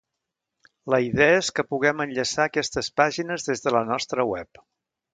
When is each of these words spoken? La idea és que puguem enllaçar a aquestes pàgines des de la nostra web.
La 0.93 0.99
idea 1.07 1.35
és 1.41 1.51
que 1.59 1.67
puguem 1.75 2.03
enllaçar 2.07 2.49
a 2.49 2.51
aquestes 2.53 2.93
pàgines 3.03 3.49
des 3.53 3.67
de 3.67 3.79
la 3.79 3.87
nostra 3.95 4.31
web. 4.35 4.69